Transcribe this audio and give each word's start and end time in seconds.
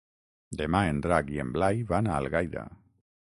Demà 0.61 0.79
en 0.93 1.01
Drac 1.07 1.29
i 1.33 1.37
en 1.43 1.51
Blai 1.59 1.85
van 1.93 2.11
a 2.13 2.17
Algaida. 2.23 2.65